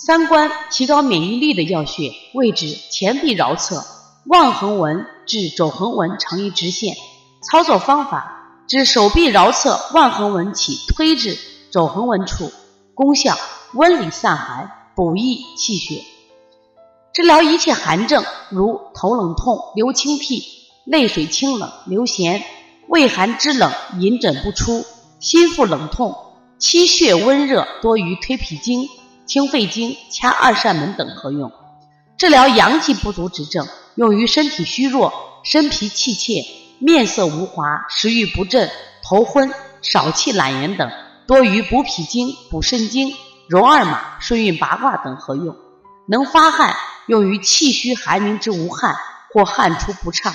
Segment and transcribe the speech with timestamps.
[0.00, 3.84] 三关提高免疫力的要穴位置前臂桡侧，
[4.26, 6.94] 腕横纹至肘横纹成一直线。
[7.42, 11.36] 操作方法：指手臂桡侧腕横纹起推至
[11.72, 12.52] 肘横纹处。
[12.94, 13.36] 功效：
[13.74, 16.04] 温里散寒，补益气血。
[17.12, 20.44] 治疗一切寒症，如头冷痛、流清涕、
[20.84, 22.40] 泪水清冷、流涎、
[22.86, 24.84] 畏寒肢冷、隐疹不出、
[25.18, 26.14] 心腹冷痛、
[26.60, 28.88] 气血温热多于推脾经、
[29.28, 31.52] 清肺经、掐二扇门等合用。
[32.16, 35.12] 治疗阳气不足之症，用于身体虚弱、
[35.44, 36.42] 身疲气怯、
[36.80, 38.70] 面色无华、食欲不振、
[39.02, 39.52] 头昏、
[39.82, 40.90] 少气懒言等。
[41.26, 43.14] 多于补脾经、补肾经、
[43.50, 45.54] 揉二马、顺运八卦等合用，
[46.08, 46.74] 能发汗，
[47.06, 48.96] 用于气虚寒凝之无汗
[49.34, 50.34] 或汗出不畅。